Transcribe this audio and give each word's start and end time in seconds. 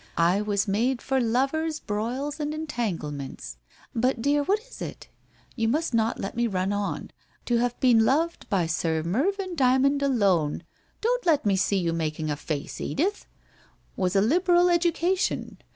I 0.17 0.41
was 0.41 0.67
made 0.67 0.99
for 0.99 1.21
lovers 1.21 1.79
broils 1.79 2.39
and 2.39 2.55
entanglements. 2.55 3.57
But 3.93 4.19
dear, 4.19 4.41
what 4.41 4.57
is 4.59 4.81
it? 4.81 5.09
You 5.55 5.67
must 5.67 5.93
not 5.93 6.19
let 6.19 6.35
me 6.35 6.47
run 6.47 6.73
on. 6.73 7.11
To 7.45 7.57
have 7.57 7.79
been 7.79 8.03
loved 8.03 8.49
by 8.49 8.65
Sir 8.65 9.03
Mervyn 9.03 9.53
Dymond 9.53 10.01
alone— 10.01 10.63
don't 11.01 11.27
let 11.27 11.45
me 11.45 11.55
see 11.55 11.77
you 11.77 11.93
making 11.93 12.31
a 12.31 12.35
face, 12.35 12.81
Edith!— 12.81 13.27
was 13.95 14.15
a 14.15 14.21
liberal 14.21 14.71
education. 14.71 15.59